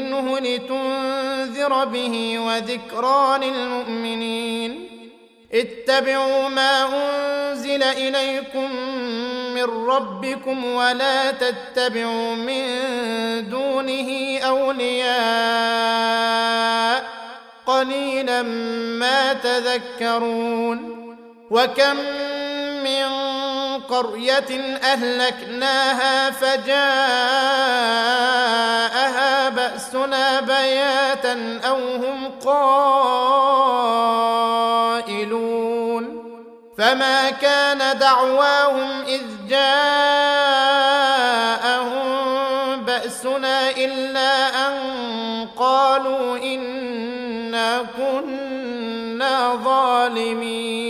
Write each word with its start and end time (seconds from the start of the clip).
منه 0.00 0.38
لتنذر 0.38 1.84
به 1.84 2.38
وذكرى 2.38 3.38
للمؤمنين. 3.42 4.86
اتبعوا 5.52 6.48
ما 6.48 6.84
أنزل 6.84 7.82
إليكم 7.82 8.74
من 9.54 9.88
ربكم 9.88 10.64
ولا 10.64 11.30
تتبعوا 11.30 12.34
من 12.34 12.64
دونه 13.48 14.38
أولياء. 14.38 15.10
قليلا 17.66 18.42
ما 18.42 19.32
تذكرون. 19.32 21.00
وكم 21.50 21.96
من 22.84 23.29
قرية 23.90 24.76
أهلكناها 24.82 26.30
فجاءها 26.30 26.80
بأسنا 29.48 30.40
بياتا 30.40 31.60
أو 31.64 31.76
هم 31.76 32.30
قائلون 32.44 33.00
فما 36.78 37.30
كان 37.30 37.98
دعواهم 37.98 39.02
إذ 39.02 39.22
جاءهم 39.48 40.40
بأسنا 42.84 43.70
إلا 43.70 44.66
أن 44.68 44.74
قالوا 45.58 46.36
إنا 46.36 47.86
كنا 47.96 49.54
ظالمين 49.64 50.89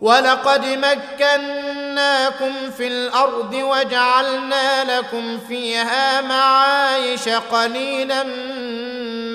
ولقد 0.00 0.66
مكناكم 0.66 2.52
في 2.76 2.86
الأرض 2.86 3.54
وجعلنا 3.54 4.98
لكم 4.98 5.38
فيها 5.48 6.20
معايش 6.20 7.28
قليلا 7.28 8.22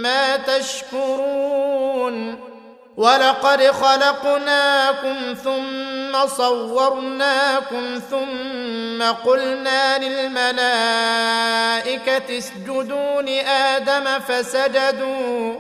ما 0.01 0.38
تشكرون. 0.38 2.39
ولقد 2.97 3.71
خلقناكم 3.71 5.16
ثم 5.44 6.27
صورناكم 6.27 8.00
ثم 8.09 9.03
قلنا 9.03 9.97
للملائكة 9.97 10.61
اسجدوا 12.38 13.21
لآدم 13.21 14.19
فسجدوا 14.27 15.53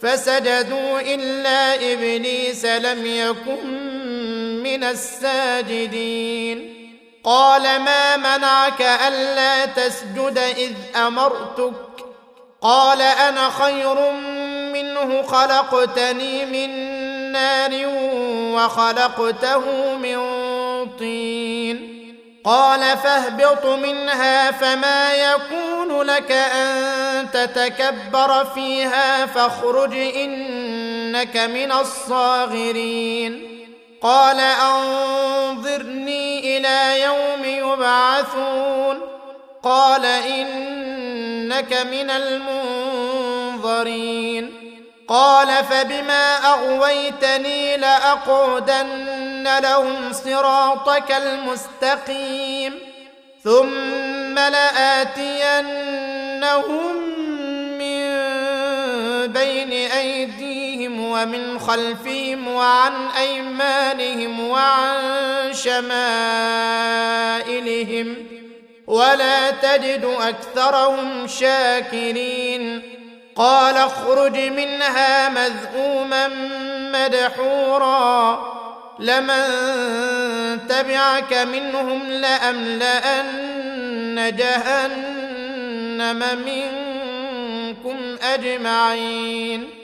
فسجدوا 0.00 1.00
إلا 1.00 1.74
إبليس 1.92 2.64
لم 2.64 3.06
يكن 3.06 3.93
من 4.64 4.84
الساجدين. 4.84 6.80
قال 7.24 7.62
ما 7.62 8.16
منعك 8.16 8.82
ألا 8.82 9.66
تسجد 9.66 10.38
إذ 10.38 10.96
أمرتك؟ 10.96 11.72
قال 12.62 13.00
أنا 13.00 13.50
خير 13.50 14.10
منه 14.72 15.22
خلقتني 15.22 16.46
من 16.46 16.70
نار 17.32 17.70
وخلقته 18.54 19.94
من 19.94 20.18
طين. 20.98 21.94
قال 22.44 22.80
فاهبط 22.80 23.66
منها 23.66 24.50
فما 24.50 25.14
يكون 25.14 26.02
لك 26.02 26.32
أن 26.32 27.30
تتكبر 27.32 28.44
فيها 28.44 29.26
فاخرج 29.26 29.94
إنك 29.96 31.36
من 31.36 31.72
الصاغرين. 31.72 33.53
قال 34.04 34.40
أنظرني 34.40 36.58
إلى 36.58 37.00
يوم 37.00 37.44
يبعثون. 37.44 39.00
قال 39.62 40.04
إنك 40.04 41.72
من 41.72 42.10
المنظرين. 43.70 44.50
قال 45.08 45.64
فبما 45.64 46.36
أغويتني 46.36 47.76
لأقعدن 47.76 49.58
لهم 49.58 50.12
صراطك 50.12 51.12
المستقيم. 51.12 52.78
ثم 53.44 54.38
لآتينهم 54.38 55.74
من 57.78 58.04
بين 59.26 59.72
أيديهم 59.72 60.43
ومن 60.88 61.58
خلفهم 61.58 62.48
وعن 62.48 62.92
أيمانهم 63.18 64.48
وعن 64.48 65.00
شمائلهم 65.52 67.14
ولا 68.86 69.50
تجد 69.50 70.04
أكثرهم 70.20 71.26
شاكرين 71.26 72.82
قال 73.36 73.76
اخرج 73.76 74.38
منها 74.38 75.28
مذءوما 75.28 76.28
مدحورا 76.92 78.54
لمن 78.98 79.44
تبعك 80.68 81.32
منهم 81.32 82.10
لأملأن 82.10 83.54
جهنم 84.36 86.22
منكم 86.46 88.16
أجمعين 88.22 89.83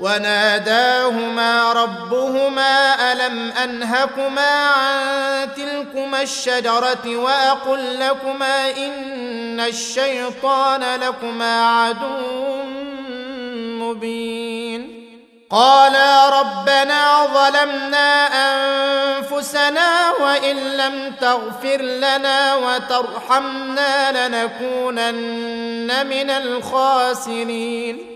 وناداهما 0.00 1.72
ربهما 1.72 3.12
ألم 3.12 3.52
أنهكما 3.52 4.68
عن 4.68 5.48
تلكما 5.56 6.22
الشجرة 6.22 7.16
وأقل 7.16 8.00
لكما 8.00 8.70
إن 8.70 9.60
الشيطان 9.60 11.00
لكما 11.00 11.66
عدو 11.66 12.62
مبين. 13.84 14.96
قالا 15.50 16.40
ربنا 16.40 17.26
ظلمنا 17.26 18.26
أنفسنا 18.26 20.10
وإن 20.20 20.56
لم 20.56 21.14
تغفر 21.20 21.82
لنا 21.82 22.54
وترحمنا 22.54 24.28
لنكونن 24.28 26.06
من 26.06 26.30
الخاسرين. 26.30 28.15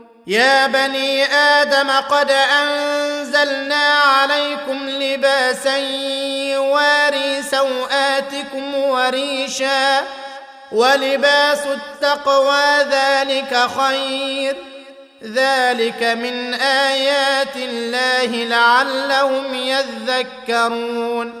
يا 0.31 0.67
بني 0.67 1.25
آدم 1.33 1.89
قد 1.91 2.31
أنزلنا 2.31 3.87
عليكم 3.99 4.89
لباسا 4.89 5.77
يواري 6.53 7.43
سوآتكم 7.43 8.75
وريشا 8.75 10.01
ولباس 10.71 11.59
التقوى 11.65 12.77
ذلك 12.91 13.69
خير. 13.79 14.55
ذلك 15.23 16.03
من 16.03 16.53
آيات 16.53 17.55
الله 17.55 18.25
لعلهم 18.25 19.55
يذكرون. 19.55 21.40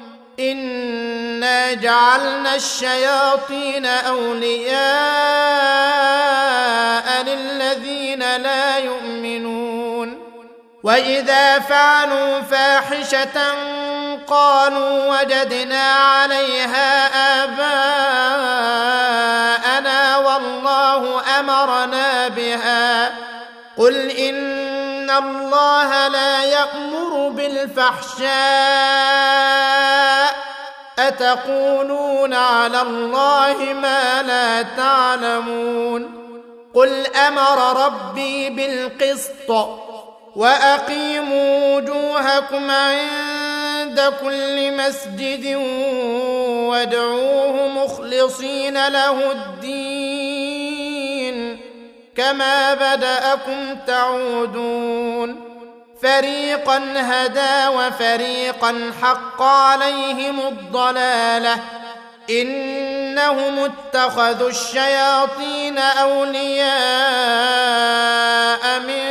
انا 0.41 1.73
جعلنا 1.73 2.55
الشياطين 2.55 3.85
اولياء 3.85 4.81
للذين 7.23 8.37
لا 8.37 8.77
يؤمنون 8.77 10.31
واذا 10.83 11.59
فعلوا 11.59 12.41
فاحشه 12.41 13.55
قالوا 14.27 15.19
وجدنا 15.19 15.83
عليها 15.93 17.07
اباءنا 17.43 18.41
والله 20.17 21.21
امرنا 21.39 22.27
بها 22.27 23.11
قل 23.77 24.09
ان 24.09 25.09
الله 25.09 26.07
لا 26.07 26.43
يامر 26.43 27.29
بالفحشاء 27.29 28.31
أتقولون 31.07 32.33
على 32.33 32.81
الله 32.81 33.73
ما 33.73 34.21
لا 34.21 34.61
تعلمون 34.61 36.11
قل 36.73 37.07
أمر 37.07 37.85
ربي 37.85 38.49
بالقسط 38.49 39.49
وأقيموا 40.35 41.75
وجوهكم 41.75 42.71
عند 42.71 44.13
كل 44.23 44.77
مسجد 44.77 45.55
وادعوه 46.69 47.67
مخلصين 47.67 48.87
له 48.87 49.31
الدين 49.31 50.61
كما 52.15 52.73
بدأكم 52.73 53.75
تعودون 53.87 55.50
فريقا 56.01 56.93
هدى 56.95 57.77
وفريقا 57.77 58.91
حق 59.01 59.41
عليهم 59.41 60.39
الضلالة. 60.39 61.59
إنهم 62.29 63.59
اتخذوا 63.59 64.49
الشياطين 64.49 65.77
أولياء 65.77 66.69
من 68.79 69.01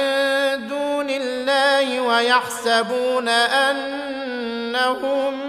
دون 0.69 1.11
الله 1.11 2.01
ويحسبون 2.01 3.29
أنهم 3.29 5.41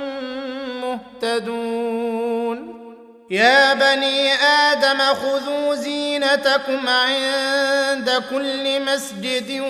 مهتدون. 0.81 2.71
يا 3.29 3.73
بني 3.73 4.33
آدم 4.33 4.99
خذوا 4.99 5.75
زينتكم 5.75 6.89
عند 6.89 8.23
كل 8.29 8.81
مسجد 8.81 9.63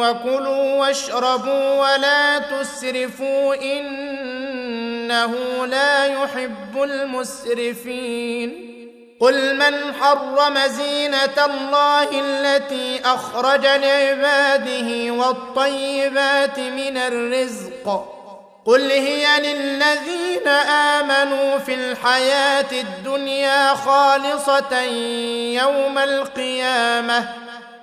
وكلوا 0.00 0.74
واشربوا 0.80 1.80
ولا 1.80 2.38
تسرفوا 2.38 3.54
إنه 3.54 5.32
لا 5.66 6.06
يحب 6.06 6.82
المسرفين. 6.82 8.72
قل 9.20 9.56
من 9.56 9.94
حرم 9.94 10.58
زينة 10.66 11.44
الله 11.46 12.08
التي 12.20 13.00
أخرج 13.04 13.66
لعباده 13.66 15.10
والطيبات 15.12 16.58
من 16.58 16.96
الرزق؟ 16.96 18.12
قل 18.66 18.90
هي 18.90 19.26
للذين 19.38 20.48
آمنوا 20.98 21.58
في 21.58 21.74
الحياة 21.74 22.72
الدنيا 22.72 23.74
خالصة 23.74 24.80
يوم 25.62 25.98
القيامة. 25.98 27.45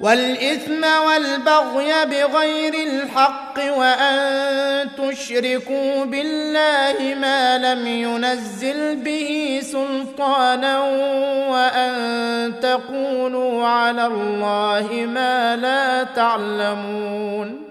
والإثم 0.00 0.84
والبغي 0.84 1.92
بغير 2.04 2.74
الحق 2.74 3.58
وأن 3.76 4.88
تشركوا 4.98 6.04
بالله 6.04 7.14
ما 7.20 7.58
لم 7.58 7.86
ينزل 7.86 8.96
به 8.96 9.60
سلطانا 9.62 10.80
وأن 11.50 12.52
تقولوا 12.60 13.66
على 13.66 14.06
الله 14.06 14.88
ما 14.92 15.56
لا 15.56 16.02
تعلمون 16.04 17.62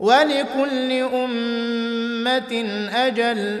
ولكل 0.00 0.92
أمة 1.14 2.64
أجل 2.94 3.60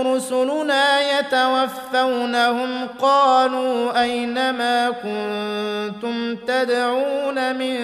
رسلنا 0.08 1.20
يتوفونهم 1.20 2.88
قالوا 3.02 4.02
أين 4.02 4.50
ما 4.50 4.90
كنتم 4.90 6.36
تدعون 6.36 7.56
من 7.56 7.78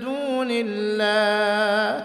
دون 0.00 0.48
الله؟ 0.50 2.02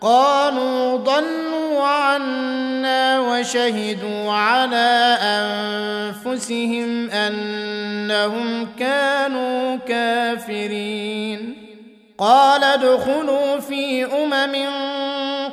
قالوا 0.00 0.96
ضلوا 0.96 1.82
عنا 1.82 3.20
وشهدوا 3.20 4.32
على 4.32 5.18
أنفسهم 5.22 7.10
أنهم 7.10 8.68
كانوا 8.78 9.76
كافرين. 9.76 11.62
قال 12.18 12.64
ادخلوا 12.64 13.60
في 13.60 14.04
أمم 14.04 14.54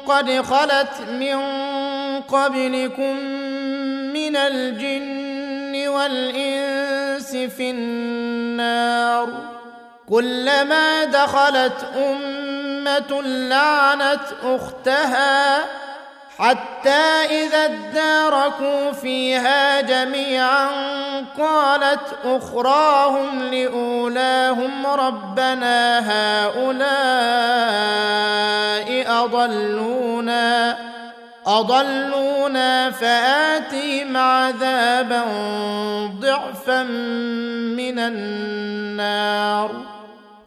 قد 0.09 0.41
خلت 0.41 1.09
من 1.09 1.39
قبلكم 2.21 3.15
من 4.13 4.35
الجن 4.35 5.87
والإنس 5.87 7.35
في 7.35 7.69
النار 7.69 9.29
كلما 10.09 11.03
دخلت 11.03 11.85
أمة 11.95 13.21
لعنت 13.21 14.25
أختها 14.43 15.65
حتى 16.39 17.25
إذا 17.29 17.65
اداركوا 17.65 18.91
فيها 18.91 19.81
جميعا 19.81 20.69
قالت 21.39 22.15
أخراهم 22.25 23.43
لأولاهم 23.43 24.85
ربنا 24.85 25.99
هؤلاء 25.99 26.89
أضلونا 29.23 30.77
أضلونا 31.47 32.91
فاتهم 32.91 34.17
عذابا 34.17 35.23
ضعفا 36.19 36.83
من 37.77 37.99
النار. 37.99 39.71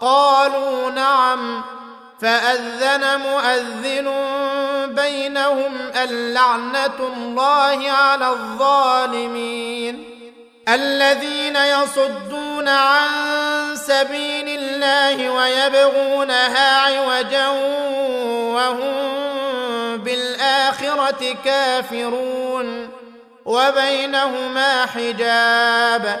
قالوا 0.00 0.90
نعم 0.90 1.62
فأذن 2.20 3.20
مؤذن 3.20 4.12
بينهم 4.86 5.90
اللعنة 5.96 6.98
الله 6.98 7.90
على 7.90 8.28
الظالمين. 8.28 10.04
الذين 10.68 11.56
يصدون 11.56 12.68
عن 12.68 13.08
سبيل 13.76 14.48
الله 14.48 15.30
ويبغونها 15.30 16.80
عوجا 16.80 17.48
وهم 18.54 19.16
بالآخرة 19.96 21.36
كافرون. 21.44 22.88
وبينهما 23.44 24.86
حجاب. 24.86 26.20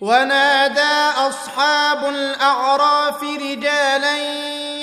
ونادى 0.00 1.10
أصحاب 1.28 2.04
الأعراف 2.04 3.22
رجالا 3.22 4.16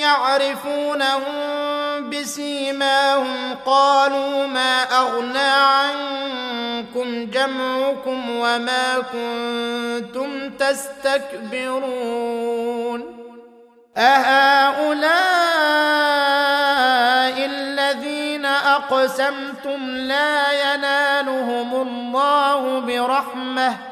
يعرفونهم 0.00 1.22
بسيماهم 2.10 3.56
قالوا 3.66 4.46
ما 4.46 4.82
أغنى 4.82 5.38
عنكم 5.38 7.30
جمعكم 7.30 8.30
وما 8.30 8.98
كنتم 9.12 10.50
تستكبرون 10.50 12.02
أهؤلاء 13.96 15.12
الذين 17.46 18.46
أقسمتم 18.46 19.90
لا 19.90 20.52
ينالهم 20.52 21.74
الله 21.74 22.80
برحمة 22.80 23.91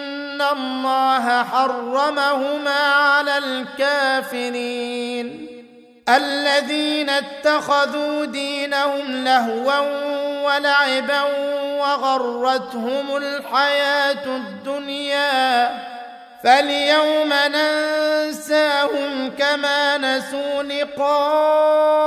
الله 0.41 1.43
حرمهما 1.43 2.79
على 2.93 3.37
الكافرين 3.37 4.81
الذين 6.09 7.09
اتخذوا 7.09 8.25
دينهم 8.25 9.23
لهوا 9.23 9.79
ولعبا 10.45 11.21
وغرتهم 11.79 13.17
الحياة 13.17 14.25
الدنيا 14.25 15.69
فاليوم 16.43 17.33
ننساهم 17.47 19.31
كما 19.39 19.97
نسوا 19.97 20.63
لقاء 20.63 22.01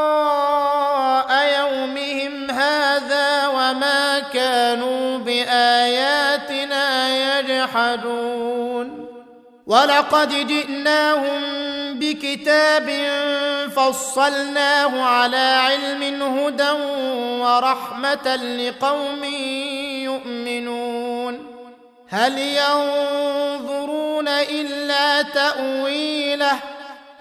يجحدون 7.94 9.06
ولقد 9.66 10.46
جئناهم 10.46 11.42
بكتاب 11.98 12.90
فصلناه 13.76 15.02
على 15.02 15.36
علم 15.36 16.22
هدى 16.22 16.70
ورحمة 17.40 18.36
لقوم 18.36 19.24
يؤمنون. 20.04 21.54
هل 22.08 22.38
ينظرون 22.38 24.28
إلا 24.28 25.22
تأويله؟ 25.22 26.58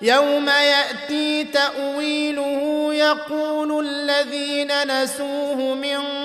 يوم 0.02 0.50
يأتي 0.50 1.44
تأويله 1.44 2.94
يقول 2.94 3.86
الذين 3.86 4.72
نسوه 4.88 5.56
من 5.56 6.23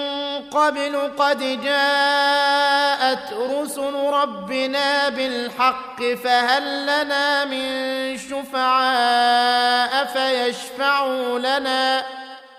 قبل 0.50 1.12
قد 1.18 1.62
جاءت 1.62 3.32
رسل 3.32 3.94
ربنا 3.94 5.08
بالحق 5.08 6.02
فهل 6.24 6.82
لنا 6.82 7.44
من 7.44 8.18
شفعاء 8.18 10.04
فيشفعوا 10.04 11.38
لنا؟ 11.38 12.02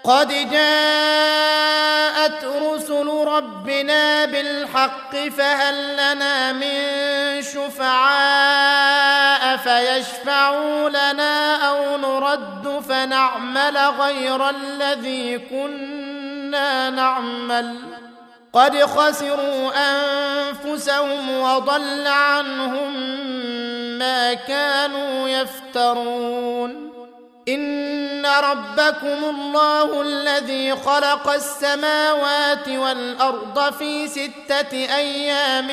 قد 0.03 0.27
جاءت 0.51 2.45
رسل 2.45 3.07
ربنا 3.07 4.25
بالحق 4.25 5.15
فهل 5.15 5.93
لنا 5.93 6.51
من 6.51 7.41
شفعاء 7.41 8.77
فيشفعوا 9.57 10.89
لنا؟ 10.89 11.55
أو 11.69 11.97
نرد 11.97 12.83
فنعمل 12.89 13.77
غير 13.77 14.49
الذي 14.49 15.37
كنا 15.37 16.18
نعمل. 16.95 17.75
قد 18.53 18.83
خسروا 18.83 19.71
أنفسهم 19.75 21.39
وضل 21.41 22.07
عنهم 22.07 22.93
ما 23.99 24.33
كانوا 24.33 25.29
يفترون. 25.29 26.89
إن 27.47 28.25
ربكم 28.25 29.23
الله 29.29 30.01
الذي 30.01 30.75
خلق 30.75 31.29
السماوات 31.29 32.69
والأرض 32.69 33.73
في 33.73 34.07
ستة 34.07 34.71
أيام 34.73 35.67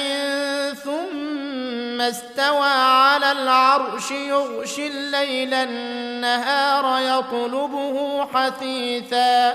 ثم 0.84 2.00
استوى 2.00 2.68
على 2.68 3.32
العرش 3.32 4.10
يغشي 4.10 4.86
الليل 4.86 5.54
النهار 5.54 7.00
يطلبه 7.00 8.26
حثيثا. 8.34 9.54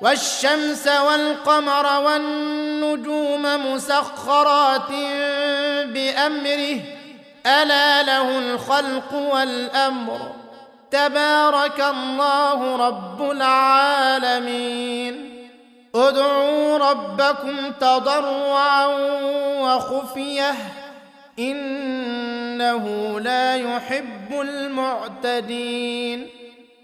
والشمس 0.00 0.88
والقمر 0.88 2.00
والنجوم 2.00 3.72
مسخرات 3.74 4.90
بأمره. 5.84 6.80
ألا 7.46 8.02
له 8.02 8.38
الخلق 8.38 9.14
والأمر. 9.14 10.18
تبارك 10.90 11.80
الله 11.80 12.86
رب 12.88 13.30
العالمين. 13.30 15.28
ادعوا 15.94 16.78
ربكم 16.78 17.72
تضرعا 17.80 18.86
وخفية. 19.60 20.54
إنه 21.38 23.20
لا 23.20 23.56
يحب 23.56 24.40
المعتدين. 24.40 26.37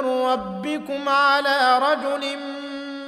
ربكم 0.00 1.08
على 1.08 1.78
رجل 1.78 2.36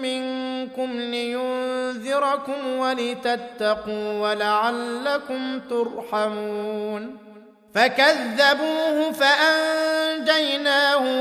منكم 0.02 0.90
لينذركم 1.00 2.66
ولتتقوا 2.78 4.20
ولعلكم 4.20 5.60
ترحمون 5.70 7.18
فكذبوه 7.74 9.12
فأنجيناه 9.12 10.02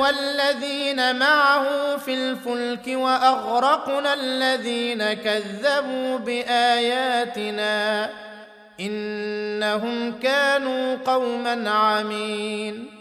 والذين 0.01 1.15
معه 1.15 1.97
في 1.97 2.13
الفلك 2.13 2.87
وأغرقنا 2.87 4.13
الذين 4.13 5.13
كذبوا 5.13 6.17
بآياتنا 6.17 8.09
إنهم 8.79 10.19
كانوا 10.19 10.95
قوما 11.05 11.69
عمين 11.69 13.00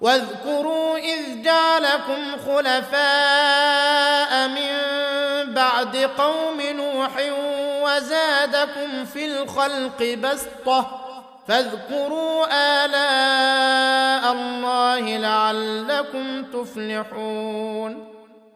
واذكروا 0.00 0.98
إذ 0.98 1.42
جعلكم 1.42 2.36
خلفاء 2.46 4.48
من 4.48 4.74
بعد 5.54 5.96
قوم 5.96 6.60
نوح 6.60 7.10
وزادكم 7.82 9.04
في 9.04 9.26
الخلق 9.26 10.18
بسطة 10.22 11.04
فاذكروا 11.48 12.44
آلاء 12.84 14.32
الله 14.32 15.16
لعلكم 15.16 16.42
تفلحون 16.42 18.17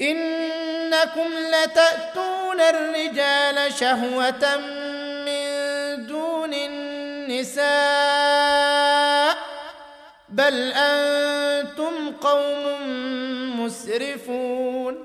إنكم 0.00 1.30
لتأتون 1.38 2.60
الرجال 2.60 3.74
شهوة 3.74 4.56
من 5.26 5.46
دون 6.06 6.54
النساء 6.54 7.68
بل 10.28 10.72
أنتم 10.72 12.12
قوم 12.20 12.64
مسرفون 13.60 15.04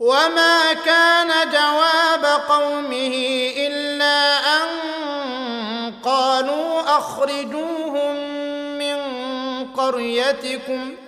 وما 0.00 0.72
كان 0.72 1.50
جواب 1.52 2.24
قومه 2.48 3.14
إلا 3.56 4.36
أن 4.56 4.68
قالوا 6.04 6.80
أخرجوهم 6.98 8.14
من 8.78 8.98
قريتكم 9.72 11.07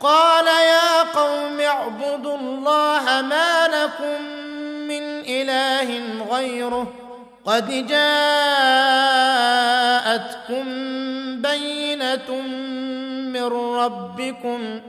قال 0.00 0.46
يا 0.46 1.02
قوم 1.02 1.60
اعبدوا 1.60 2.36
الله 2.36 3.22
ما 3.22 3.68
لكم 3.68 4.22
من 4.88 5.02
إله 5.20 6.00
غيره 6.30 6.92
قد 7.46 7.86
جاءتكم 7.86 8.26
بينة 11.42 12.40
من 13.32 13.44
ربكم 13.76 14.80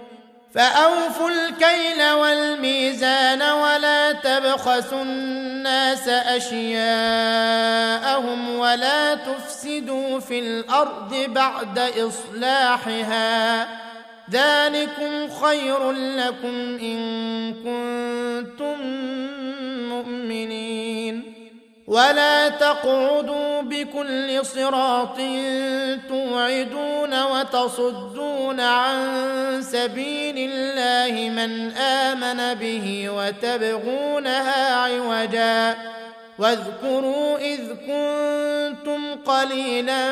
فأوفوا 0.54 1.30
الكيل 1.30 2.12
والميزان 2.12 3.42
ولا 3.42 4.12
تبخسوا 4.12 5.02
الناس 5.02 6.08
أشياءهم 6.08 6.80
ولا 8.60 9.16
تفسدوا 9.16 10.20
في 10.20 10.40
الأرض 10.40 11.16
بعد 11.28 11.80
إصلاحها 11.80 13.68
ذلكم 14.32 15.30
خير 15.30 15.92
لكم 15.92 16.78
إن 16.82 17.54
كنتم 17.54 18.82
مؤمنين. 19.90 21.34
ولا 21.88 22.50
تقعدوا 22.50 23.62
بكل 23.62 24.46
صراط 24.46 25.18
توعدون 26.10 27.24
وتصدون 27.24 28.60
عن 28.60 28.98
سبيل 29.62 30.52
الله 30.52 31.30
من 31.30 31.72
آمن 31.78 32.54
به 32.54 33.10
وتبغونها 33.10 34.76
عوجا. 34.76 35.78
واذكروا 36.40 37.38
إذ 37.38 37.62
كنتم 37.88 39.16
قليلا 39.16 40.04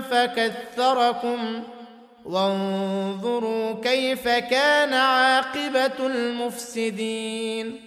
فكثركم. 0.00 1.62
وانظروا 2.30 3.72
كيف 3.82 4.28
كان 4.28 4.94
عاقبة 4.94 6.06
المفسدين 6.06 7.80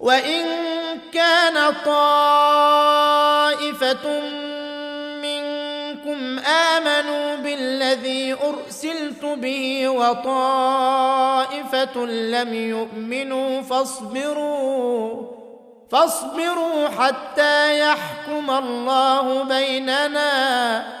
وإن 0.00 0.44
كان 1.12 1.74
طائفة 1.84 3.00
منكم 5.22 6.38
آمنوا 6.38 7.36
بالذي 7.36 8.32
أرسلت 8.34 9.24
به 9.24 9.88
وطائفة 9.88 11.16
لم 12.06 12.54
يؤمنوا 12.54 13.62
فاصبروا 13.62 15.22
فاصبروا 15.90 16.88
حتى 16.88 17.80
يحكم 17.80 18.50
الله 18.50 19.42
بيننا 19.42 21.00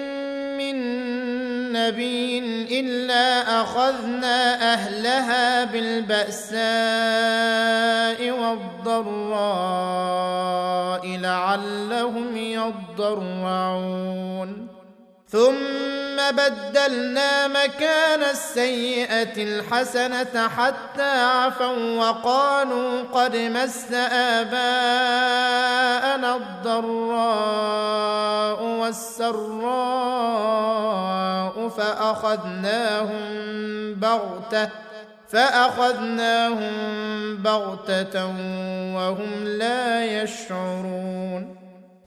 نبي 1.73 2.39
الا 2.79 3.61
اخذنا 3.61 4.73
اهلها 4.73 5.63
بالباساء 5.63 6.61
والضراء 8.31 9.81
لعلهم 11.17 12.37
يضرعون 12.37 13.91
ثم 15.31 16.31
بدلنا 16.31 17.47
مكان 17.47 18.23
السيئه 18.23 19.43
الحسنه 19.43 20.47
حتى 20.47 21.23
عفوا 21.23 21.97
وقالوا 21.97 23.01
قد 23.13 23.35
مس 23.35 23.91
اباءنا 24.11 24.75
الضراء 26.35 27.71
والسراء 28.63 29.31
فاخذناهم 31.69 33.21
بغته 33.93 34.69
فاخذناهم 35.29 36.73
بغته 37.37 38.25
وهم 38.95 39.43
لا 39.43 40.05
يشعرون 40.05 41.60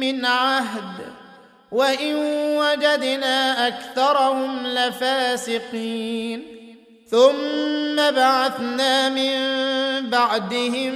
من 0.00 0.24
عهد 0.24 1.12
وإن 1.72 2.14
وجدنا 2.56 3.66
أكثرهم 3.66 4.66
لفاسقين. 4.66 6.42
ثم 7.10 7.96
بعثنا 7.96 9.08
من 9.08 9.36
بعدهم 10.10 10.92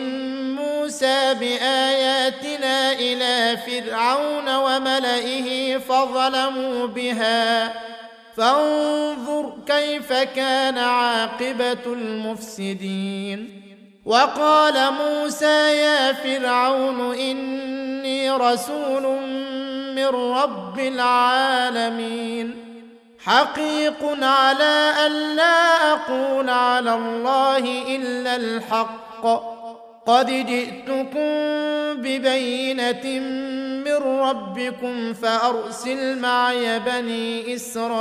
موسى 0.54 1.34
بآياتنا 1.34 2.92
إلى 2.92 3.56
فرعون 3.56 4.54
وملئه 4.56 5.78
فظلموا 5.78 6.86
بها. 6.86 7.72
فانظر 8.36 9.52
كيف 9.66 10.12
كان 10.12 10.78
عاقبة 10.78 11.86
المفسدين. 11.86 13.59
وقال 14.04 14.92
موسى 14.92 15.76
يا 15.76 16.12
فرعون 16.12 17.14
إني 17.14 18.30
رسول 18.30 19.02
من 19.94 20.06
رب 20.06 20.78
العالمين 20.78 22.54
حقيق 23.24 24.04
على 24.22 24.92
أن 25.06 25.36
لا 25.36 25.92
أقول 25.92 26.50
على 26.50 26.94
الله 26.94 27.96
إلا 27.96 28.36
الحق 28.36 29.26
قد 30.06 30.26
جئتكم 30.26 31.30
ببينة 32.02 33.20
من 33.84 33.96
ربكم 34.20 35.12
فأرسل 35.12 36.18
معي 36.18 36.78
بني 36.78 37.54
إسرائيل 37.54 38.00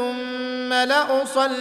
ثم 0.00 0.72
لأصلبنكم 0.72 1.58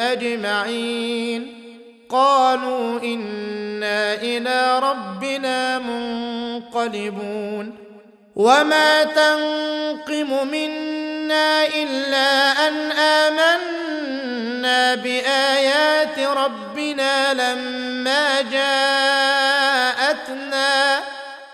أجمعين. 0.00 1.62
قالوا 2.10 3.02
إنا 3.02 4.14
إلى 4.14 4.78
ربنا 4.78 5.78
منقلبون. 5.78 7.74
وما 8.36 9.04
تنقم 9.04 10.48
منا 10.48 11.66
إلا 11.66 12.52
أن 12.68 12.92
آمنا 12.92 14.94
بآيات 14.94 16.18
ربنا 16.18 17.34
لما 17.34 18.40
جاءتنا 18.40 19.41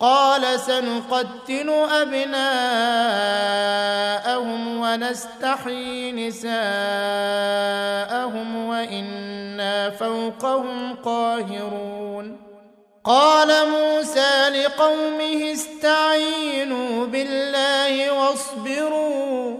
قال 0.00 0.60
سنقتل 0.60 1.70
أبناءهم 1.90 2.40
ونستحيي 4.80 6.12
نساءهم 6.12 6.48
وإنا 8.68 9.90
فوقهم 9.90 10.94
قاهرون. 10.94 12.36
قال 13.04 13.48
موسى 13.70 14.48
لقومه 14.48 15.52
استعينوا 15.52 17.06
بالله 17.06 18.12
واصبروا 18.12 19.58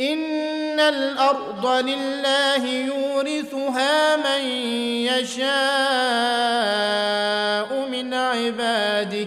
إن 0.00 0.80
الأرض 0.80 1.66
لله 1.66 2.66
يورثها 2.66 4.16
من 4.16 4.44
يشاء 5.06 5.52
من 7.88 8.14
عباده 8.14 9.26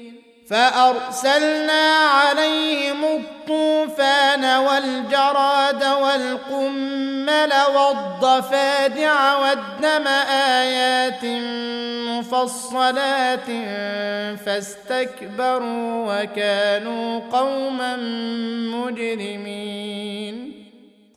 فأرسلنا 0.51 1.97
عليهم 1.97 3.03
الطوفان 3.05 4.45
والجراد 4.45 5.83
والقمل 5.83 7.53
والضفادع 7.75 9.37
والدم 9.37 10.07
آيات 10.27 11.25
مفصلات 12.09 13.47
فاستكبروا 14.45 16.23
وكانوا 16.23 17.19
قوما 17.31 17.95
مجرمين. 18.75 20.60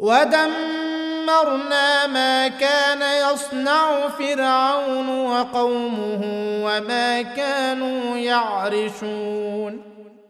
ودمرنا 0.00 1.88
ما 2.06 2.48
كان 2.48 3.02
يصنع 3.02 4.08
فرعون 4.08 5.08
وقومه 5.08 6.20
وما 6.64 7.22
كانوا 7.22 8.16
يعرشون 8.16 9.82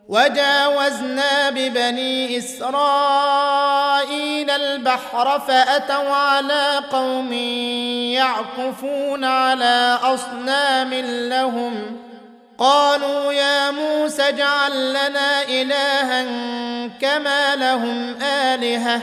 وجاوزنا 0.09 1.51
ببني 1.51 2.39
اسرائيل 2.39 2.71
البحر 4.51 5.41
فاتوا 5.41 6.15
على 6.15 6.81
قوم 6.93 7.33
يعكفون 8.13 9.25
على 9.25 9.99
اصنام 10.03 10.95
لهم 11.29 11.97
قالوا 12.59 13.33
يا 13.33 13.71
موسى 13.71 14.23
اجعل 14.23 14.91
لنا 14.91 15.43
الها 15.43 16.25
كما 17.01 17.57
لهم 17.57 18.15
الهه 18.23 19.03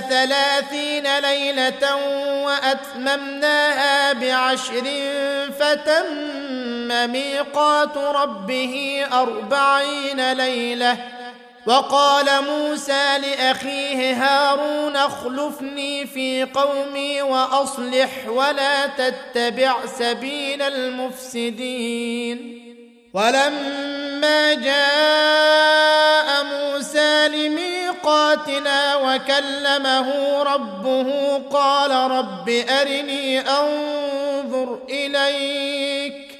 ثلاثين 0.00 1.18
ليلة 1.18 1.96
وأتممناها 2.44 4.12
بعشر 4.12 4.84
فتم 5.60 7.10
ميقات 7.12 7.96
ربه 7.96 9.06
أربعين 9.12 10.32
ليلة. 10.32 10.96
وقال 11.66 12.26
موسى 12.44 13.18
لأخيه 13.18 14.12
هارون 14.14 14.96
اخلفني 14.96 16.06
في 16.06 16.44
قومي 16.44 17.22
وأصلح 17.22 18.10
ولا 18.28 18.86
تتبع 18.86 19.86
سبيل 19.98 20.62
المفسدين. 20.62 22.38
ولما 23.14 24.54
جاء 24.54 26.44
موسى 26.44 26.97
لميقاتنا 28.28 28.96
وكلمه 28.96 30.42
ربه 30.42 31.38
قال 31.52 31.90
رب 32.10 32.48
أرني 32.48 33.40
أنظر 33.40 34.78
إليك 34.88 36.38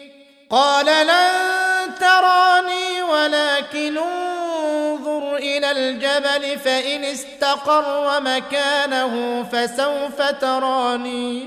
قال 0.51 0.87
لن 0.87 1.95
تراني 2.01 3.03
ولكن 3.03 3.99
انظر 3.99 5.37
إلى 5.37 5.71
الجبل 5.71 6.59
فإن 6.59 7.05
استقر 7.05 8.21
مكانه 8.21 9.45
فسوف 9.53 10.23
تراني 10.41 11.45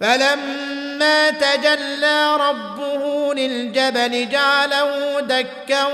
فلما 0.00 1.30
تجلى 1.30 2.36
ربه 2.36 3.34
للجبل 3.34 4.28
جعله 4.28 5.20
دكا 5.20 5.84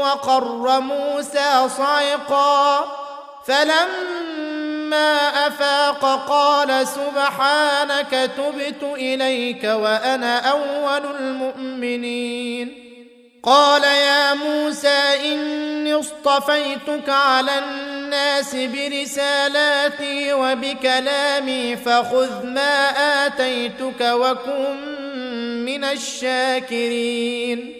وقر 0.00 0.80
موسى 0.80 1.68
صعقا 1.78 3.07
فلما 3.48 5.28
أفاق 5.46 6.28
قال 6.28 6.88
سبحانك 6.88 8.30
تبت 8.36 8.82
إليك 8.82 9.64
وأنا 9.64 10.38
أول 10.38 11.16
المؤمنين. 11.20 12.84
قال 13.42 13.84
يا 13.84 14.34
موسى 14.34 15.02
إني 15.24 15.94
اصطفيتك 15.94 17.08
على 17.08 17.58
الناس 17.58 18.54
برسالاتي 18.54 20.32
وبكلامي 20.32 21.76
فخذ 21.76 22.46
ما 22.46 22.90
آتيتك 23.26 24.00
وكن 24.00 24.76
من 25.64 25.84
الشاكرين. 25.84 27.74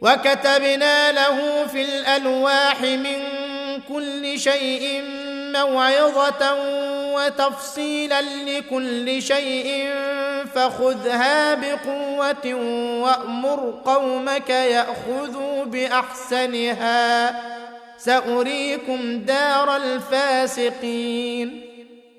وكتبنا 0.00 1.12
له 1.12 1.66
في 1.66 1.82
الألواح 1.82 2.80
من 2.80 3.44
كل 3.88 4.40
شيء 4.40 5.02
موعظة 5.52 6.54
وتفصيلا 7.14 8.22
لكل 8.22 9.22
شيء 9.22 9.94
فخذها 10.54 11.54
بقوة 11.54 12.54
وأمر 13.02 13.74
قومك 13.84 14.50
يأخذوا 14.50 15.64
بأحسنها. 15.64 17.40
سأريكم 17.98 19.18
دار 19.18 19.76
الفاسقين. 19.76 21.73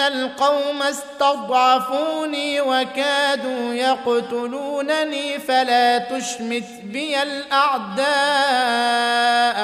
القوم 0.00 0.82
استضعفوني 0.82 2.60
وكادوا 2.60 3.74
يقتلونني 3.74 5.38
فلا 5.38 5.98
تشمت 5.98 6.64
بي 6.84 7.22
الاعداء 7.22 8.04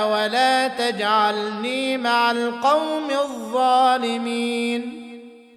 ولا 0.08 0.68
تجعلني 0.68 1.98
مع 1.98 2.30
القوم 2.30 3.10
الظالمين 3.10 4.96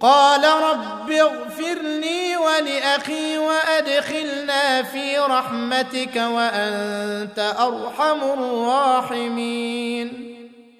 قال 0.00 0.44
رب 0.44 1.10
اغفر 1.10 1.82
لي 1.82 2.36
ولاخي 2.36 3.38
وادخلنا 3.38 4.82
في 4.82 5.18
رحمتك 5.18 6.16
وانت 6.16 7.54
ارحم 7.58 8.22
الراحمين 8.22 10.33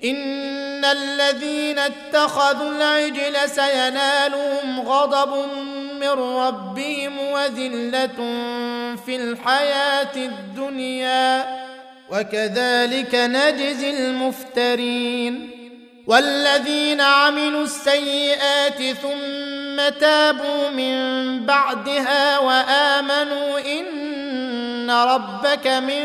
إن 0.04 0.84
الذين 0.84 1.78
اتخذوا 1.78 2.70
العجل 2.70 3.50
سينالهم 3.50 4.80
غضب 4.80 5.48
من 6.00 6.08
ربهم 6.10 7.18
وذلة 7.18 8.16
في 9.06 9.16
الحياة 9.16 10.16
الدنيا 10.16 11.44
وكذلك 12.10 13.14
نجزي 13.14 13.90
المفترين 13.90 15.50
والذين 16.06 17.00
عملوا 17.00 17.64
السيئات 17.64 18.96
ثم 19.02 19.98
تابوا 20.00 20.70
من 20.70 20.96
بعدها 21.46 22.38
وآمنوا 22.38 23.58
إن 23.58 24.90
ربك 24.90 25.66
من 25.66 26.04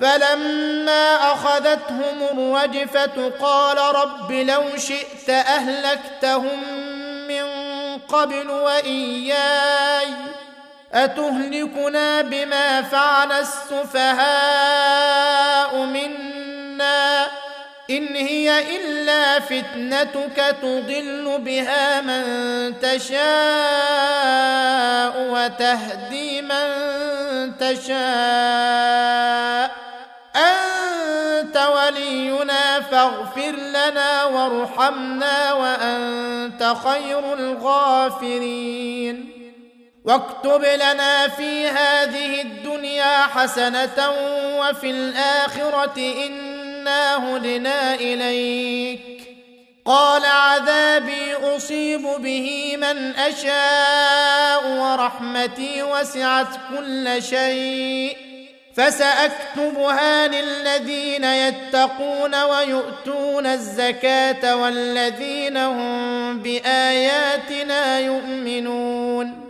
فلما 0.00 1.32
أخذتهم 1.32 2.22
الرجفة 2.32 3.32
قال 3.40 3.78
رب 3.78 4.32
لو 4.32 4.76
شئت 4.76 5.30
أهلكتهم 5.30 6.58
من 7.28 7.46
قبل 7.98 8.50
وإياي 8.50 10.08
أتهلكنا 10.92 12.22
بما 12.22 12.82
فعل 12.82 13.32
السفهاء 13.32 14.16
منا؟ 15.76 17.26
إن 17.90 18.16
هي 18.16 18.76
إلا 18.76 19.40
فتنتك 19.40 20.56
تضل 20.62 21.38
بها 21.38 22.00
من 22.00 22.24
تشاء 22.80 23.26
وتهدي 25.30 26.42
من 26.42 26.66
تشاء. 27.58 29.06
ولينا 31.68 32.80
فاغفر 32.80 33.52
لنا 33.52 34.24
وارحمنا 34.24 35.52
وأنت 35.52 36.74
خير 36.84 37.34
الغافرين. 37.34 39.32
واكتب 40.04 40.64
لنا 40.64 41.28
في 41.28 41.68
هذه 41.68 42.42
الدنيا 42.42 43.22
حسنة 43.22 44.10
وفي 44.60 44.90
الآخرة 44.90 46.26
إنا 46.26 47.36
هدنا 47.36 47.94
إليك. 47.94 49.00
قال 49.86 50.24
عذابي 50.24 51.34
أصيب 51.34 52.02
به 52.02 52.76
من 52.76 53.14
أشاء 53.16 54.66
ورحمتي 54.66 55.82
وسعت 55.82 56.48
كل 56.70 57.22
شيء. 57.22 58.25
فسأكتبها 58.76 60.28
للذين 60.28 61.24
يتقون 61.24 62.42
ويؤتون 62.42 63.46
الزكاة 63.46 64.56
والذين 64.56 65.56
هم 65.56 66.38
بآياتنا 66.38 67.98
يؤمنون. 67.98 69.46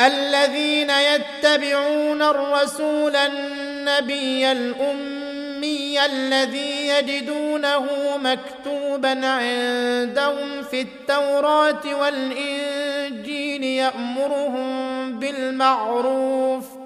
الذين 0.00 0.90
يتبعون 0.90 2.22
الرسول 2.22 3.16
النبي 3.16 4.52
الأمي 4.52 6.04
الذي 6.04 6.88
يجدونه 6.88 7.86
مكتوبا 8.16 9.26
عندهم 9.26 10.62
في 10.70 10.80
التوراة 10.80 11.94
والإنجيل 12.00 13.64
يأمرهم 13.64 15.18
بالمعروف 15.18 16.79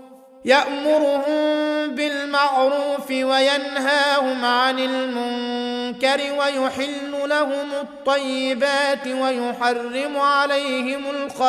يأمرهم 0.45 1.95
بالمعروف 1.95 3.11
وينهاهم 3.11 4.45
عن 4.45 4.78
المنكر 4.78 6.20
ويحل 6.38 7.28
لهم 7.28 7.70
الطيبات 7.80 9.07
ويحرم 9.07 10.16
عليهم 10.16 11.05
الخبائث 11.11 11.49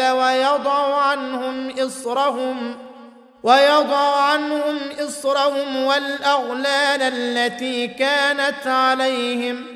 ويضع 0.00 1.00
عنهم 1.00 1.70
إصرهم 1.78 2.76
ويضع 3.42 4.20
عنهم 4.20 4.78
إصرهم 5.00 5.84
والأغلال 5.84 7.02
التي 7.02 7.88
كانت 7.88 8.66
عليهم 8.66 9.75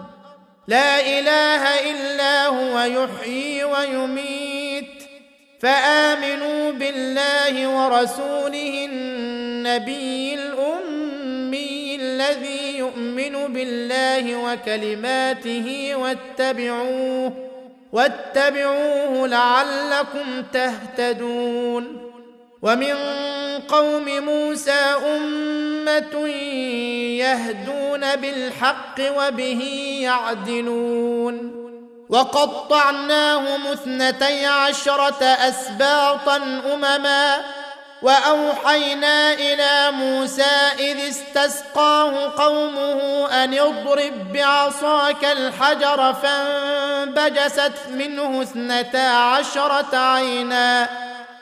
لا 0.71 0.99
إله 1.19 1.91
إلا 1.91 2.47
هو 2.47 2.79
يحيي 2.79 3.63
ويميت. 3.63 4.85
فآمنوا 5.59 6.71
بالله 6.71 7.67
ورسوله 7.67 8.87
النبي 8.91 10.33
الأمي 10.33 11.95
الذي 11.95 12.77
يؤمن 12.77 13.53
بالله 13.53 14.35
وكلماته 14.35 15.95
واتبعوه 15.95 17.33
واتبعوه 17.91 19.27
لعلكم 19.27 20.43
تهتدون. 20.53 22.10
ومن 22.61 22.95
قوم 23.67 24.05
موسى 24.05 24.95
أمة 25.15 26.27
يهدون 27.17 28.15
بالحق 28.15 28.99
وبه 28.99 29.61
يعدلون. 30.01 31.61
وقطعناهم 32.09 33.67
اثنتي 33.67 34.45
عشرة 34.45 35.23
أسباطا 35.23 36.61
أمما. 36.73 37.37
وأوحينا 38.01 39.33
إلى 39.33 39.91
موسى 39.91 40.71
إذ 40.79 41.09
استسقاه 41.09 42.43
قومه 42.43 43.27
أن 43.43 43.53
اضرب 43.53 44.33
بعصاك 44.33 45.25
الحجر 45.25 46.13
فانبجست 46.13 47.73
منه 47.89 48.41
اثنتا 48.41 48.97
عشرة 48.97 49.97
عينا. 49.97 51.10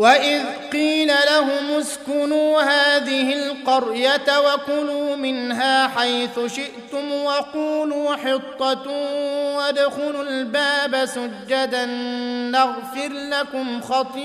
واذ 0.00 0.42
قيل 0.72 1.08
لهم 1.08 1.70
اسكنوا 1.70 2.62
هذه 2.62 3.32
القريه 3.32 4.38
وكلوا 4.38 5.16
منها 5.16 5.88
حيث 5.88 6.40
شئتم 6.46 7.12
وقولوا 7.12 8.16
حطه 8.16 8.90
وادخلوا 9.56 10.22
الباب 10.22 11.04
سجدا 11.04 11.86
نغفر 12.50 13.08
لكم 13.12 13.80
خطيئاتكم 13.80 14.20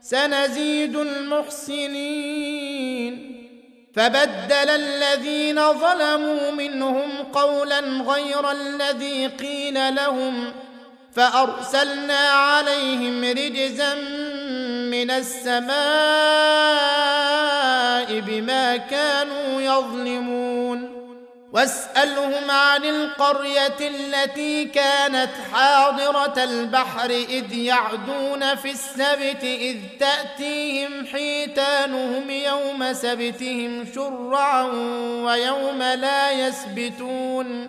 سنزيد 0.00 0.96
المحسنين 0.96 2.48
فبدل 3.94 4.70
الذين 4.70 5.72
ظلموا 5.72 6.50
منهم 6.50 7.10
قولا 7.32 7.80
غير 7.80 8.50
الذي 8.50 9.26
قيل 9.26 9.94
لهم 9.94 10.52
فأرسلنا 11.18 12.28
عليهم 12.28 13.24
رجزا 13.24 13.94
من 14.90 15.10
السماء 15.10 15.78
بما 18.20 18.76
كانوا 18.76 19.60
يظلمون. 19.60 20.98
واسألهم 21.52 22.50
عن 22.50 22.84
القرية 22.84 23.76
التي 23.80 24.64
كانت 24.64 25.30
حاضرة 25.52 26.44
البحر 26.44 27.10
إذ 27.10 27.52
يعدون 27.52 28.54
في 28.54 28.70
السبت 28.70 29.44
إذ 29.44 29.76
تأتيهم 30.00 31.06
حيتانهم 31.06 32.30
يوم 32.30 32.92
سبتهم 32.92 33.86
شرعا 33.94 34.62
ويوم 35.24 35.82
لا 35.82 36.30
يسبتون. 36.30 37.68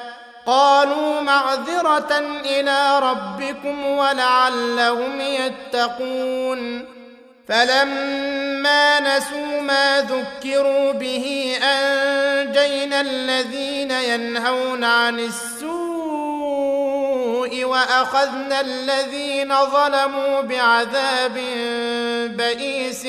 قالوا 0.45 1.21
معذرة 1.21 2.19
إلى 2.45 2.99
ربكم 2.99 3.85
ولعلهم 3.85 5.21
يتقون. 5.21 6.85
فلما 7.47 8.99
نسوا 8.99 9.61
ما 9.61 10.01
ذكروا 10.01 10.91
به 10.91 11.57
أنجينا 11.63 13.01
الذين 13.01 13.91
ينهون 13.91 14.83
عن 14.83 15.19
السوء 15.19 15.71
وأخذنا 17.63 18.61
الذين 18.61 19.55
ظلموا 19.65 20.41
بعذاب 20.41 21.37
بئيس 22.37 23.07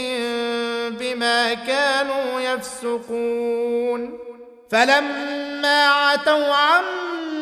بما 0.99 1.55
كانوا 1.55 2.41
يفسقون. 2.41 4.19
فلما 4.71 5.87
عتوا 5.87 6.55
عما 6.55 7.22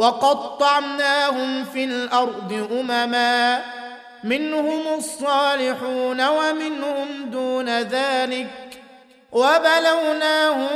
وقطعناهم 0.00 1.64
في 1.64 1.84
الأرض 1.84 2.68
أمما 2.80 3.62
منهم 4.24 4.94
الصالحون 4.98 6.28
ومنهم 6.28 7.30
دون 7.30 7.68
ذلك 7.68 8.80
وبلوناهم 9.32 10.68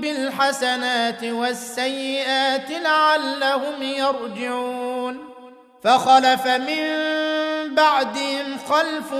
بالحسنات 0.00 1.24
والسيئات 1.24 2.70
لعلهم 2.70 3.82
يرجعون. 3.82 5.32
فخلف 5.84 6.46
من 6.46 6.84
بعدهم 7.70 8.58
خلف 8.68 9.12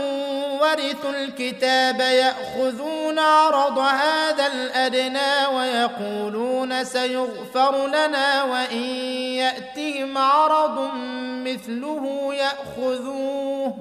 ورثوا 0.63 1.11
الكتاب 1.11 2.01
يأخذون 2.01 3.19
عرض 3.19 3.79
هذا 3.79 4.47
الأدنى 4.47 5.57
ويقولون 5.57 6.85
سيغفر 6.85 7.87
لنا 7.87 8.43
وإن 8.43 8.83
يأتهم 9.35 10.19
عرض 10.19 10.91
مثله 11.45 12.35
يأخذوه. 12.35 13.75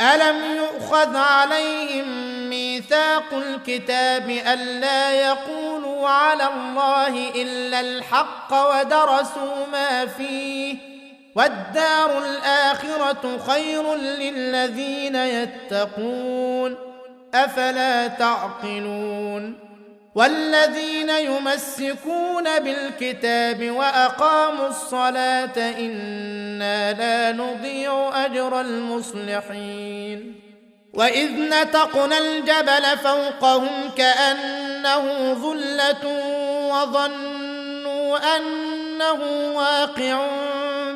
ألم 0.00 0.56
يؤخذ 0.56 1.16
عليهم 1.16 2.08
ميثاق 2.50 3.32
الكتاب 3.32 4.30
ألا 4.30 5.10
يقولوا 5.10 6.08
على 6.08 6.46
الله 6.46 7.30
إلا 7.34 7.80
الحق 7.80 8.52
ودرسوا 8.52 9.66
ما 9.72 10.06
فيه؟ 10.06 10.87
والدار 11.38 12.24
الآخرة 12.24 13.38
خير 13.48 13.94
للذين 13.94 15.14
يتقون 15.14 16.76
أفلا 17.34 18.06
تعقلون؟ 18.06 19.58
والذين 20.14 21.10
يمسكون 21.10 22.58
بالكتاب 22.58 23.70
وأقاموا 23.70 24.68
الصلاة 24.68 25.70
إنا 25.78 26.92
لا 26.92 27.32
نضيع 27.32 28.24
أجر 28.24 28.60
المصلحين. 28.60 30.34
وإذ 30.94 31.30
نتقنا 31.30 32.18
الجبل 32.18 32.98
فوقهم 33.02 33.90
كأنه 33.96 35.34
ظله 35.34 36.04
وظنوا 36.70 38.36
أنه 38.36 39.20
واقع 39.54 40.28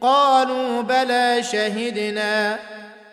قالوا 0.00 0.82
بلى 0.82 1.42
شهدنا 1.42 2.58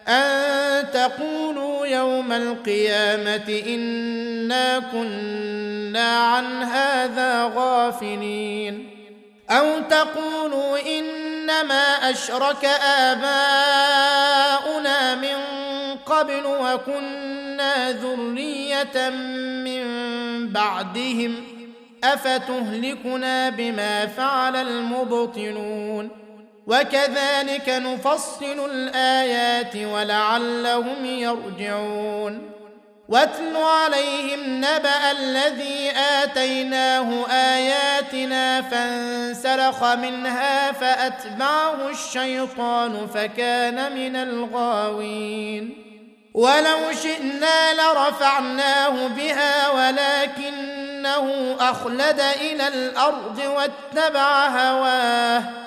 أن 0.08 0.92
تقولوا 0.92 1.88
يوم 1.88 2.32
القيامة 2.32 3.64
إنا 3.68 4.80
كنا 4.80 6.18
عن 6.18 6.64
هذا 6.64 7.52
غافلين. 7.56 8.90
أو 9.50 9.80
تقولوا 9.90 10.78
إنما 10.98 12.12
أشرك 12.12 12.66
آباؤنا 12.86 13.96
من 15.16 15.38
قبل 16.06 16.46
وكنا 16.46 17.92
ذرية 17.92 19.10
من 19.64 19.84
بعدهم 20.50 21.36
أفتهلكنا 22.04 23.50
بما 23.50 24.06
فعل 24.06 24.56
المبطلون. 24.56 26.27
وكذلك 26.68 27.70
نفصل 27.70 28.70
الآيات 28.72 29.76
ولعلهم 29.76 31.06
يرجعون. 31.06 32.52
واتل 33.10 33.58
عليهم 33.58 34.40
نبأ 34.58 35.12
الذي 35.12 35.92
آتيناه 36.24 37.28
آياتنا 37.32 38.62
فانسلخ 38.62 39.84
منها 39.84 40.72
فأتبعه 40.72 41.90
الشيطان 41.90 43.08
فكان 43.14 43.96
من 43.96 44.16
الغاوين. 44.16 45.84
ولو 46.34 46.92
شئنا 47.04 47.74
لرفعناه 47.74 49.08
بها 49.08 49.70
ولكنه 49.70 51.56
أخلد 51.60 52.20
إلى 52.42 52.68
الأرض 52.68 53.40
واتبع 53.40 54.48
هواه. 54.48 55.67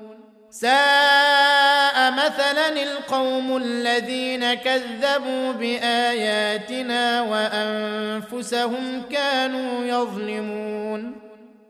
ساء 0.51 2.11
مثلا 2.11 2.83
القوم 2.83 3.57
الذين 3.57 4.53
كذبوا 4.53 5.51
بآياتنا 5.51 7.21
وأنفسهم 7.21 9.03
كانوا 9.11 9.85
يظلمون. 9.85 11.15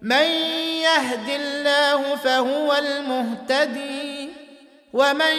من 0.02 0.26
يهد 0.82 1.30
الله 1.30 2.16
فهو 2.16 2.74
المهتدي 2.74 4.30
ومن 4.94 5.36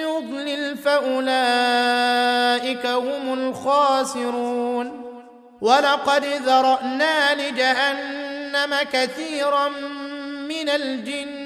يضلل 0.00 0.76
فأولئك 0.76 1.26
هم 2.86 3.34
الخاسرون. 3.34 5.02
ولقد 5.60 6.24
ذرأنا 6.24 7.34
لجهنم 7.34 8.76
كثيرا 8.92 9.68
من 10.48 10.68
الجن 10.68 11.45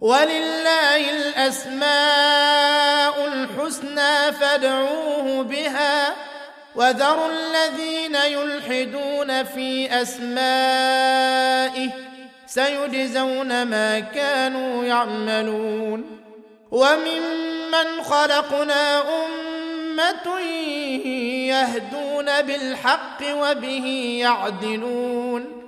ولله 0.00 1.10
الأسماء 1.10 1.88
الحسنى 3.26 4.32
فادعوه 4.32 5.42
بها 5.42 6.14
وذروا 6.74 7.28
الذين 7.28 8.14
يلحدون 8.14 9.44
في 9.44 10.02
أسمائه 10.02 11.90
سيجزون 12.46 13.62
ما 13.62 14.00
كانوا 14.00 14.84
يعملون 14.84 16.18
وممن 16.70 18.02
خلقنا 18.02 19.02
أمة 19.02 20.40
يهدون 21.48 22.42
بالحق 22.42 23.20
وبه 23.32 24.18
يعدلون 24.20 25.67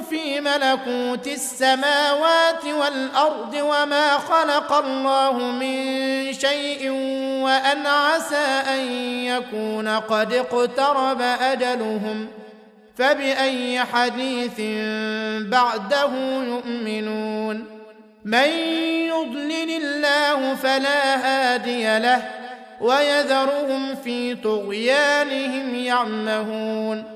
في 0.00 0.40
ملكوت 0.40 1.26
السماوات 1.26 2.64
والأرض 2.64 3.54
وما 3.54 4.18
خلق 4.18 4.72
الله 4.72 5.32
من 5.38 6.32
شيء 6.32 6.90
وأن 7.42 7.86
عسى 7.86 8.62
أن 8.74 8.80
يكون 9.24 9.88
قد 9.88 10.32
اقترب 10.32 11.20
أجلهم 11.20 12.28
فبأي 12.96 13.80
حديث 13.80 14.60
بعده 15.48 16.10
يؤمنون 16.42 17.64
من 18.24 18.48
يضلل 19.08 19.70
الله 19.70 20.54
فلا 20.54 21.16
هادي 21.16 21.98
له 21.98 22.28
ويذرهم 22.80 23.94
في 23.94 24.34
طغيانهم 24.34 25.74
يعمهون 25.74 27.15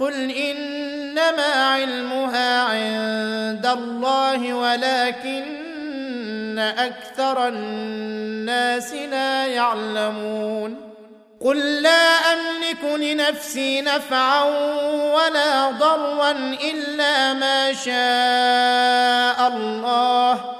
قل 0.00 0.30
إنما 0.30 1.42
علمها 1.42 2.62
عند 2.62 3.66
الله 3.66 4.54
ولكن 4.54 6.58
أكثر 6.58 7.48
الناس 7.48 8.92
لا 8.92 9.46
يعلمون. 9.46 10.76
قل 11.40 11.82
لا 11.82 12.32
أملك 12.32 13.00
لنفسي 13.00 13.80
نفعا 13.80 14.44
ولا 15.14 15.70
ضرا 15.70 16.30
إلا 16.70 17.32
ما 17.32 17.72
شاء 17.72 19.48
الله. 19.48 20.59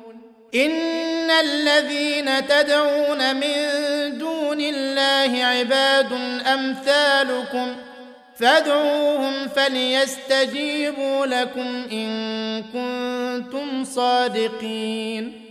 ان 0.55 1.31
الذين 1.31 2.47
تدعون 2.47 3.35
من 3.35 3.57
دون 4.17 4.61
الله 4.61 5.45
عباد 5.45 6.13
امثالكم 6.47 7.75
فادعوهم 8.39 9.47
فليستجيبوا 9.47 11.25
لكم 11.25 11.87
ان 11.91 12.63
كنتم 12.63 13.83
صادقين 13.83 15.41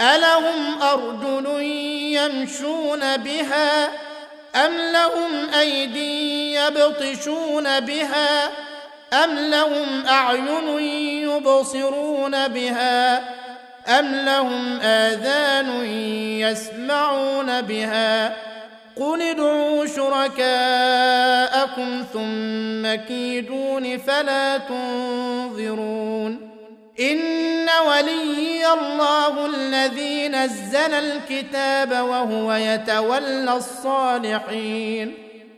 الهم 0.00 0.82
ارجل 0.82 1.62
يمشون 2.12 3.16
بها 3.16 3.86
ام 4.56 4.72
لهم 4.92 5.54
ايدي 5.58 6.54
يبطشون 6.54 7.80
بها 7.80 8.46
ام 9.24 9.38
لهم 9.38 10.06
اعين 10.06 10.78
يبصرون 11.28 12.48
بها 12.48 13.24
أم 13.88 14.14
لهم 14.14 14.80
آذان 14.80 15.84
يسمعون 16.40 17.60
بها 17.60 18.36
قل 18.96 19.22
ادعوا 19.22 19.86
شركاءكم 19.86 21.24
ثم 22.12 22.94
كيدون 23.08 23.98
فلا 23.98 24.58
تنظرون 24.58 26.50
إن 27.00 27.66
ولي 27.88 28.72
الله 28.72 29.46
الذي 29.46 30.28
نزل 30.28 30.94
الكتاب 30.94 31.92
وهو 31.92 32.52
يتولى 32.52 33.52
الصالحين 33.52 35.25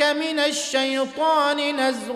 من 0.01 0.39
الشيطان 0.39 1.75
نزغ 1.75 2.15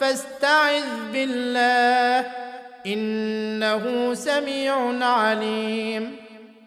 فاستعذ 0.00 0.84
بالله 1.12 2.30
انه 2.86 4.14
سميع 4.14 5.04
عليم. 5.04 6.16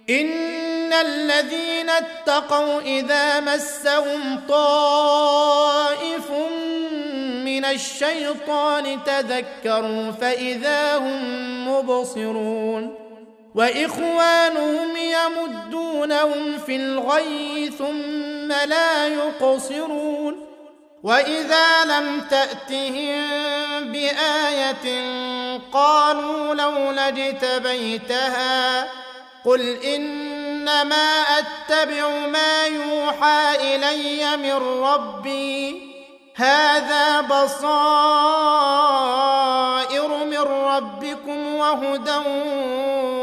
ان 0.09 0.93
الذين 0.93 1.89
اتقوا 1.89 2.81
اذا 2.81 3.39
مسهم 3.39 4.41
طائف 4.49 6.31
من 7.45 7.65
الشيطان 7.65 8.99
تذكروا 9.05 10.11
فاذا 10.11 10.97
هم 10.97 11.67
مبصرون 11.67 13.08
وإخوانهم 13.55 14.89
يمدونهم 14.97 16.57
في 16.57 16.75
الغي 16.75 17.71
ثم 17.77 18.51
لا 18.51 19.07
يقصرون 19.07 20.45
وإذا 21.03 21.85
لم 21.85 22.21
تأتهم 22.29 23.27
بآية 23.91 25.09
قالوا 25.73 26.55
لولا 26.55 27.07
اجتبيتها 27.07 28.87
قل 29.45 29.61
إنما 29.83 31.21
أتبع 31.21 32.09
ما 32.27 32.65
يوحى 32.65 33.55
إلي 33.75 34.37
من 34.37 34.83
ربي 34.83 35.89
هذا 36.35 37.21
بصائر 37.21 37.79
من 40.25 40.39
ربكم 40.39 41.55
وهدى 41.55 42.17